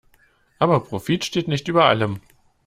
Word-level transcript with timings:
Aber 0.57 0.79
Profit 0.83 1.23
steht 1.25 1.47
nicht 1.47 1.67
über 1.67 1.85
allem. 1.85 2.21